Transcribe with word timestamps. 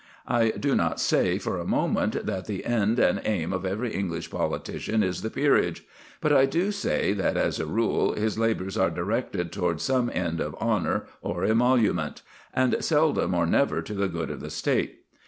I 0.27 0.49
do 0.59 0.73
not 0.73 0.99
say 0.99 1.37
for 1.37 1.59
a 1.59 1.63
moment 1.63 2.25
that 2.25 2.47
the 2.47 2.65
end 2.65 2.97
and 2.97 3.21
aim 3.23 3.53
of 3.53 3.67
every 3.67 3.93
English 3.93 4.31
politician 4.31 5.03
is 5.03 5.21
the 5.21 5.29
peerage; 5.29 5.85
but 6.21 6.33
I 6.33 6.47
do 6.47 6.71
say 6.71 7.13
that, 7.13 7.37
as 7.37 7.59
a 7.59 7.67
rule, 7.67 8.13
his 8.13 8.35
labours 8.35 8.79
are 8.79 8.89
directed 8.89 9.51
towards 9.51 9.83
some 9.83 10.09
end 10.11 10.39
of 10.41 10.55
honour 10.55 11.05
or 11.21 11.45
emolument, 11.45 12.23
and 12.51 12.83
seldom 12.83 13.35
or 13.35 13.45
never 13.45 13.83
to 13.83 13.93
the 13.93 14.07
good 14.07 14.31
of 14.31 14.39
the 14.39 14.49
State. 14.49 15.03